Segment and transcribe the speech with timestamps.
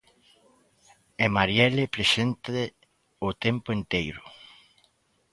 [1.25, 2.57] É Marielle presente
[3.27, 4.23] o tempo enteiro.